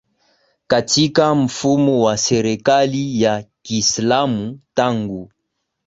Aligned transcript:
katika 0.67 1.35
mfumo 1.35 2.03
wa 2.03 2.17
serekali 2.17 3.21
ya 3.21 3.45
Kiislamu 3.61 4.59
tangu 4.73 5.31